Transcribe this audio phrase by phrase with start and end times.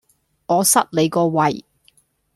[0.47, 1.63] 我塞你個胃!